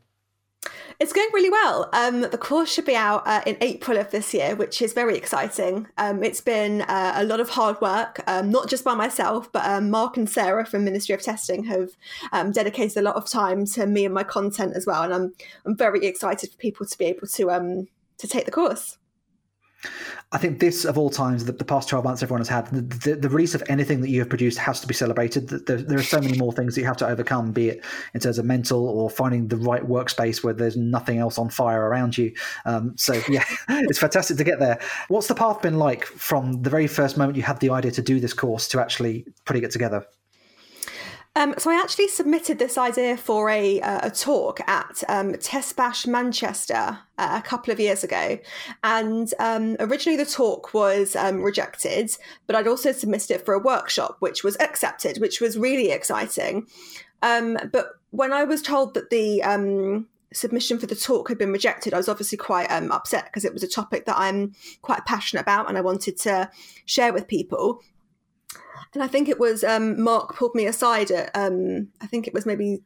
[1.01, 1.89] It's going really well.
[1.93, 5.17] Um, the course should be out uh, in April of this year, which is very
[5.17, 5.87] exciting.
[5.97, 9.65] Um, it's been uh, a lot of hard work, um, not just by myself, but
[9.65, 11.91] um, Mark and Sarah from Ministry of Testing have
[12.33, 15.05] um, dedicated a lot of time to me and my content as well.
[15.05, 15.35] And I'm
[15.65, 18.98] I'm very excited for people to be able to um, to take the course.
[20.33, 22.83] I think this, of all times, the, the past 12 months everyone has had, the,
[22.83, 25.49] the, the, release of anything that you have produced has to be celebrated.
[25.49, 28.21] There, there, are so many more things that you have to overcome, be it in
[28.21, 32.19] terms of mental or finding the right workspace where there's nothing else on fire around
[32.19, 32.33] you.
[32.67, 34.81] Um, so, yeah, it's fantastic to get there.
[35.07, 38.03] What's the path been like from the very first moment you had the idea to
[38.03, 40.05] do this course to actually putting it together?
[41.39, 46.05] Um, so I actually submitted this idea for a, uh, a talk at um, TestBash
[46.09, 48.41] Manchester uh, a couple of years ago,
[48.83, 52.11] and um, originally the talk was um, rejected,
[52.49, 56.67] but I'd also submitted it for a workshop, which was accepted, which was really exciting.
[57.23, 61.53] Um, but when I was told that the um, submission for the talk had been
[61.53, 65.43] rejected, I was obviously quite upset because it was a topic that I'm quite passionate
[65.43, 66.51] about and I wanted to
[66.85, 67.81] share with people.
[68.95, 72.35] And I think it was um, Mark pulled me aside at, um, I think it
[72.35, 72.81] was maybe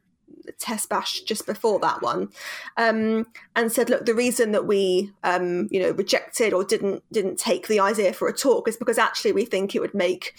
[0.59, 2.29] TestBash just before that one,
[2.77, 7.39] um, and said, "Look, the reason that we, um, you know, rejected or didn't didn't
[7.39, 10.35] take the idea for a talk is because actually we think it would make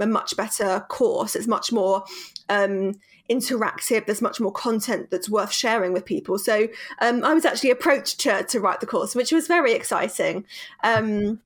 [0.00, 1.36] a much better course.
[1.36, 2.04] It's much more."
[2.48, 2.94] Um,
[3.30, 4.06] interactive.
[4.06, 6.38] There's much more content that's worth sharing with people.
[6.38, 6.68] So
[7.00, 10.46] um, I was actually approached to, to write the course, which was very exciting.
[10.82, 11.40] Um,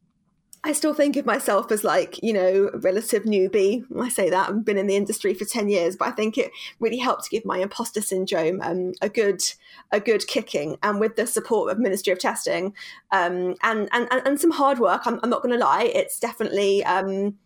[0.64, 3.85] I still think of myself as like, you know, a relative newbie.
[4.01, 6.53] I say that I've been in the industry for 10 years, but I think it
[6.79, 9.42] really helped to give my imposter syndrome um, a good
[9.90, 10.77] a good kicking.
[10.85, 12.75] And with the support of Ministry of Testing
[13.11, 16.85] um, and, and, and some hard work, I'm, I'm not going to lie, it's definitely
[16.85, 17.37] um,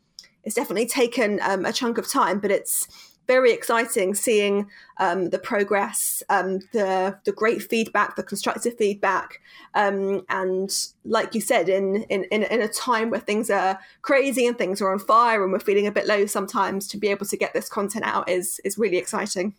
[0.44, 2.86] it's definitely taken um, a chunk of time, but it's
[3.26, 9.40] very exciting seeing um, the progress, um, the the great feedback, the constructive feedback,
[9.74, 10.70] um, and
[11.04, 14.92] like you said, in, in in a time where things are crazy and things are
[14.92, 17.68] on fire and we're feeling a bit low sometimes, to be able to get this
[17.68, 19.54] content out is is really exciting.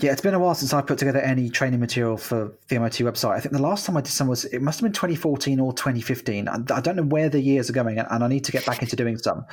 [0.00, 2.92] Yeah, it's been a while since I put together any training material for the MOT
[2.92, 3.32] website.
[3.32, 5.72] I think the last time I did some was it must have been 2014 or
[5.72, 6.48] 2015.
[6.48, 8.96] I, don't know where the years are going, and I need to get back into
[8.96, 9.44] doing some.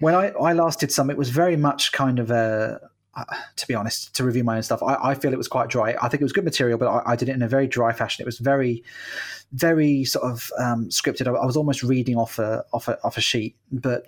[0.00, 2.80] When I, I last did some, it was very much kind of a
[3.16, 3.24] uh,
[3.56, 5.94] to be honest, to review my own stuff, I, I, feel it was quite dry.
[6.02, 7.92] I think it was good material, but I, I, did it in a very dry
[7.92, 8.22] fashion.
[8.22, 8.82] It was very,
[9.52, 11.28] very sort of um, scripted.
[11.28, 13.54] I, I, was almost reading off a, off a off a sheet.
[13.70, 14.06] But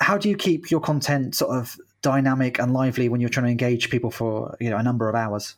[0.00, 3.50] how do you keep your content sort of dynamic and lively when you're trying to
[3.50, 5.56] engage people for you know a number of hours?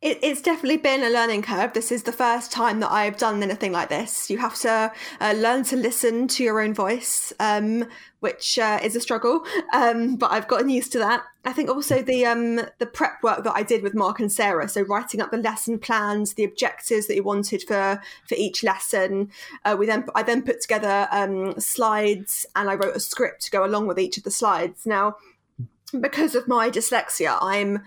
[0.00, 1.72] It, it's definitely been a learning curve.
[1.72, 4.30] This is the first time that I've done anything like this.
[4.30, 7.84] You have to uh, learn to listen to your own voice, um,
[8.20, 11.24] which uh, is a struggle, um, but I've gotten used to that.
[11.44, 14.68] I think also the um, the prep work that I did with Mark and Sarah,
[14.68, 19.30] so writing up the lesson plans, the objectives that you wanted for for each lesson.
[19.64, 23.50] Uh, we then I then put together um, slides and I wrote a script to
[23.50, 24.84] go along with each of the slides.
[24.86, 25.16] Now,
[25.98, 27.82] because of my dyslexia, I'm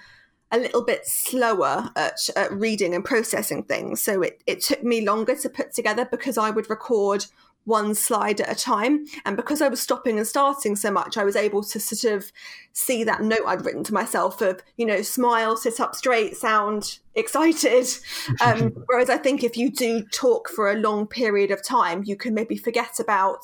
[0.51, 4.01] a little bit slower at, at, reading and processing things.
[4.01, 7.25] So it, it took me longer to put together because I would record
[7.63, 9.05] one slide at a time.
[9.23, 12.31] And because I was stopping and starting so much, I was able to sort of
[12.73, 16.99] see that note I'd written to myself of, you know, smile, sit up straight, sound
[17.15, 17.87] excited.
[18.41, 22.15] Um, whereas I think if you do talk for a long period of time, you
[22.15, 23.39] can maybe forget about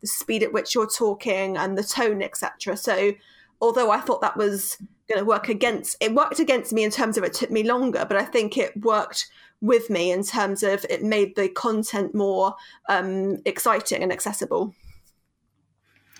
[0.00, 2.76] the speed at which you're talking and the tone, etc.
[2.76, 3.12] So
[3.60, 4.78] although I thought that was
[5.08, 8.04] going to work against it worked against me in terms of it took me longer
[8.06, 9.28] but i think it worked
[9.60, 12.54] with me in terms of it made the content more
[12.88, 14.72] um, exciting and accessible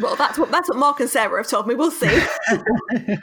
[0.01, 1.75] well, that's what that's what Mark and Sarah have told me.
[1.75, 2.07] We'll see.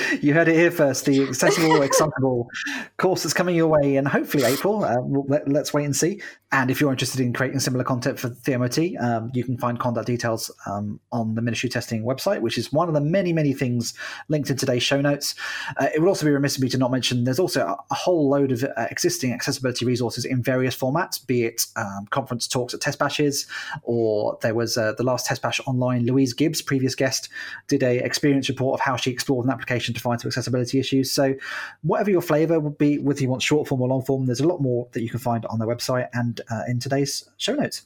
[0.20, 1.04] you heard it here first.
[1.04, 2.48] The accessible, excitable
[2.96, 4.84] course that's coming your way, and hopefully April.
[4.84, 6.20] Uh, let, us wait and see.
[6.50, 9.78] And if you're interested in creating similar content for the MOT, um, you can find
[9.78, 13.54] contact details um, on the Ministry Testing website, which is one of the many, many
[13.54, 13.94] things
[14.28, 15.34] linked in today's show notes.
[15.78, 18.28] Uh, it would also be remiss of me to not mention there's also a, whole
[18.28, 22.80] load of uh, existing accessibility resources in various formats, be it um, conference talks at
[22.80, 23.46] TestBashes,
[23.82, 27.28] or there was uh, the last TestBash online Louise Gibbs, previous guest,
[27.68, 31.10] did a experience report of how she explored an application to find some accessibility issues.
[31.10, 31.34] So,
[31.82, 34.46] whatever your flavour would be, whether you want short form or long form, there's a
[34.46, 37.82] lot more that you can find on their website and uh, in today's show notes.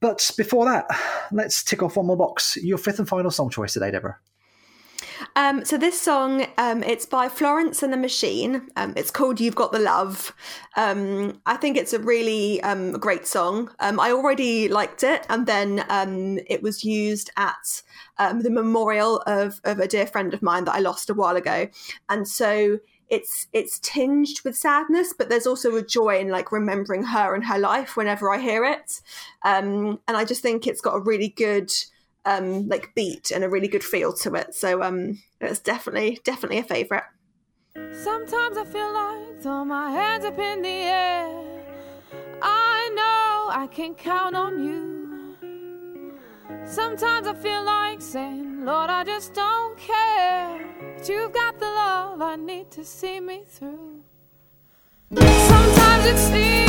[0.00, 0.86] But before that,
[1.32, 2.56] let's tick off one more box.
[2.56, 4.18] Your fifth and final song choice today, Deborah.
[5.36, 8.68] Um, so this song, um, it's by Florence and the Machine.
[8.76, 10.34] Um, it's called "You've Got the Love."
[10.76, 13.70] Um, I think it's a really um, great song.
[13.80, 15.84] Um, I already liked it, and then
[16.48, 17.82] it was used at
[18.18, 21.68] the memorial of, of a dear friend of mine that I lost a while ago,
[22.08, 27.04] and so it's it's tinged with sadness, but there's also a joy in like remembering
[27.04, 29.00] her and her life whenever I hear it.
[29.44, 31.72] and I just think it's got a really good
[32.24, 34.54] um, like beat and a really good feel to it.
[34.54, 37.04] So um, it's definitely definitely a favourite.
[37.92, 41.48] Sometimes I feel like throw my hands up in the air.
[42.42, 44.98] I know I can count on you.
[46.64, 50.66] Sometimes I feel like saying, Lord, I just don't care.
[50.96, 54.02] But you've got the love I need to see me through.
[55.14, 56.67] Sometimes it seems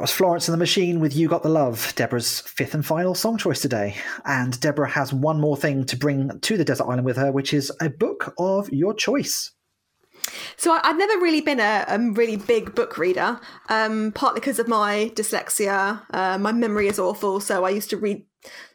[0.00, 3.14] That was Florence and the Machine with You Got the Love, Deborah's fifth and final
[3.14, 3.96] song choice today.
[4.24, 7.52] And Deborah has one more thing to bring to the desert island with her, which
[7.52, 9.52] is a book of your choice.
[10.56, 13.38] So I, have never really been a, a really big book reader,
[13.68, 16.00] um, partly because of my dyslexia.
[16.08, 18.24] Uh, my memory is awful, so I used to read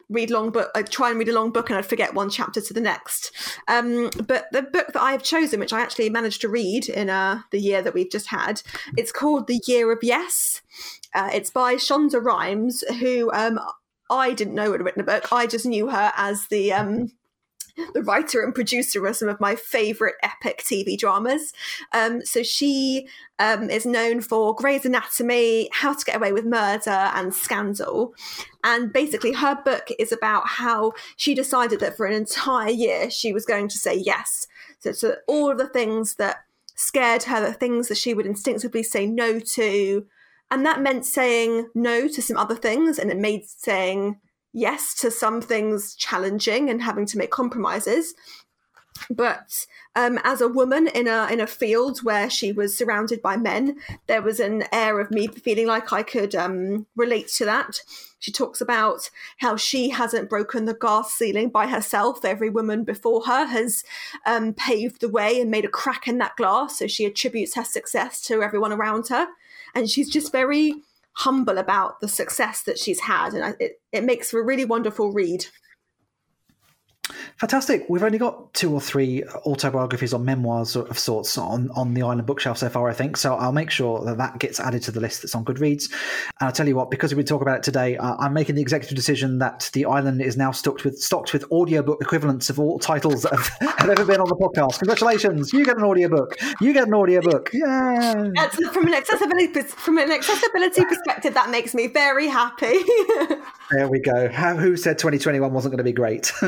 [0.10, 2.62] read long book I'd try and read a long book and I'd forget one chapter
[2.62, 3.32] to the next.
[3.68, 7.42] Um, but the book that I've chosen, which I actually managed to read in uh,
[7.52, 8.62] the year that we've just had,
[8.98, 10.62] it's called The Year of Yes.
[11.14, 13.60] Uh, it's by Shonda Rhimes, who um,
[14.10, 15.32] I didn't know had written a book.
[15.32, 17.12] I just knew her as the um,
[17.94, 21.54] the writer and producer of some of my favorite epic TV dramas.
[21.92, 23.08] Um, so she
[23.40, 28.14] um, is known for Grey's Anatomy, How to Get Away with Murder, and Scandal.
[28.64, 33.34] And basically, her book is about how she decided that for an entire year she
[33.34, 34.48] was going to say yes.
[34.80, 36.38] So, to all of the things that
[36.76, 40.06] scared her, the things that she would instinctively say no to.
[40.52, 44.20] And that meant saying no to some other things, and it made saying
[44.56, 48.16] yes to some things challenging and having to make compromises
[49.10, 53.38] but um, as a woman in a in a field where she was surrounded by
[53.38, 53.78] men,
[54.08, 57.82] there was an air of me feeling like I could um, relate to that.
[58.20, 62.26] She talks about how she hasn't broken the glass ceiling by herself.
[62.26, 63.84] Every woman before her has
[64.26, 66.80] um, paved the way and made a crack in that glass.
[66.80, 69.28] So she attributes her success to everyone around her,
[69.76, 70.82] and she's just very
[71.16, 75.12] humble about the success that she's had, and it, it makes for a really wonderful
[75.12, 75.46] read.
[77.38, 77.86] Fantastic.
[77.90, 82.26] We've only got two or three autobiographies or memoirs of sorts on, on the island
[82.26, 83.18] bookshelf so far, I think.
[83.18, 85.92] So I'll make sure that that gets added to the list that's on Goodreads.
[86.40, 88.62] And I'll tell you what, because we talk about it today, uh, I'm making the
[88.62, 92.80] executive decision that the island is now stocked with stocked with audiobook equivalents of all
[92.80, 93.48] titles that have,
[93.80, 94.80] have ever been on the podcast.
[94.80, 95.52] Congratulations.
[95.52, 96.36] You get an audiobook.
[96.62, 97.52] You get an audiobook.
[97.54, 98.30] Yeah.
[98.34, 102.80] That's, from an accessibility from an accessibility perspective, that makes me very happy.
[103.72, 104.30] there we go.
[104.30, 106.32] How, who said 2021 wasn't going to be great?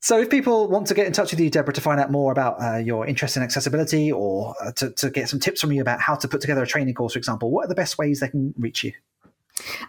[0.00, 2.32] So, if people want to get in touch with you, Deborah, to find out more
[2.32, 5.82] about uh, your interest in accessibility or uh, to, to, get some tips from you
[5.82, 8.20] about how to put together a training course, for example, what are the best ways
[8.20, 8.92] they can reach you?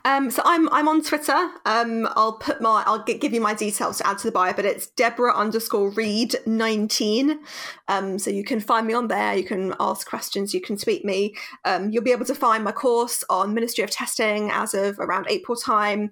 [0.05, 1.37] Um, so I'm I'm on Twitter.
[1.65, 4.65] Um, I'll put my I'll give you my details to add to the bio, but
[4.65, 7.39] it's Deborah underscore Reid nineteen.
[7.87, 9.35] Um, so you can find me on there.
[9.35, 10.53] You can ask questions.
[10.53, 11.35] You can tweet me.
[11.65, 15.27] Um, you'll be able to find my course on Ministry of Testing as of around
[15.29, 16.11] April time.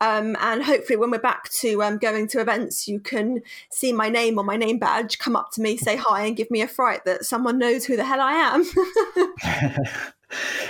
[0.00, 4.08] Um, and hopefully, when we're back to um, going to events, you can see my
[4.08, 6.68] name or my name badge, come up to me, say hi, and give me a
[6.68, 9.92] fright that someone knows who the hell I am.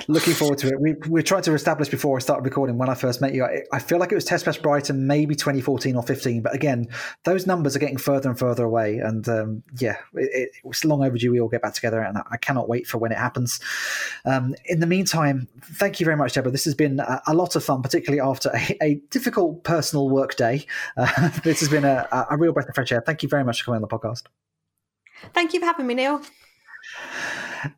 [0.07, 0.81] Looking forward to it.
[0.81, 3.45] We we tried to establish before I started recording when I first met you.
[3.45, 6.43] I, I feel like it was TestBash Brighton, maybe 2014 or 15.
[6.43, 6.87] But again,
[7.25, 8.99] those numbers are getting further and further away.
[8.99, 11.33] And um, yeah, it, it's long overdue.
[11.33, 13.59] We all get back together, and I cannot wait for when it happens.
[14.25, 16.53] Um, in the meantime, thank you very much, Deborah.
[16.53, 20.37] This has been a, a lot of fun, particularly after a, a difficult personal work
[20.37, 20.67] day.
[20.97, 23.03] Uh, this has been a, a real breath of fresh air.
[23.05, 24.23] Thank you very much for coming on the podcast.
[25.35, 26.23] Thank you for having me, Neil.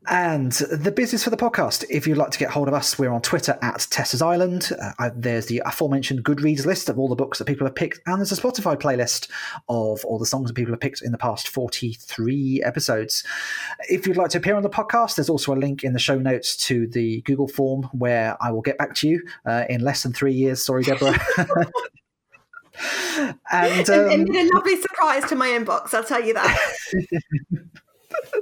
[0.09, 1.85] And the business for the podcast.
[1.89, 4.71] If you'd like to get hold of us, we're on Twitter at Testers Island.
[4.99, 8.19] Uh, there's the aforementioned Goodreads list of all the books that people have picked, and
[8.19, 9.29] there's a Spotify playlist
[9.69, 13.25] of all the songs that people have picked in the past 43 episodes.
[13.89, 16.19] If you'd like to appear on the podcast, there's also a link in the show
[16.19, 20.03] notes to the Google form where I will get back to you uh, in less
[20.03, 20.65] than three years.
[20.65, 21.19] Sorry, Deborah.
[23.53, 25.95] and um, um, a lovely surprise to my inbox.
[25.95, 26.59] I'll tell you that.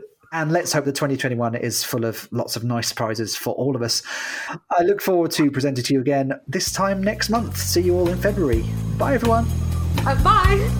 [0.33, 3.83] and let's hope that 2021 is full of lots of nice surprises for all of
[3.83, 4.03] us.
[4.49, 7.57] I look forward to presenting to you again this time next month.
[7.57, 8.65] See you all in February.
[8.99, 9.47] Bye, everyone.
[10.07, 10.71] Uh, bye.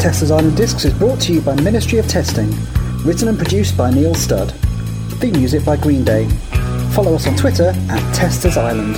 [0.00, 2.50] Testers Island Discs is brought to you by Ministry of Testing.
[3.04, 4.52] Written and produced by Neil Studd.
[5.20, 6.28] Theme music by Green Day.
[6.92, 8.96] Follow us on Twitter at Testers Island.